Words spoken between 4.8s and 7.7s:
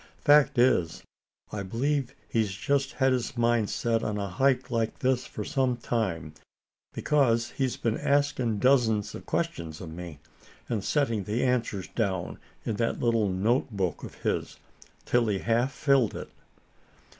this for some time, because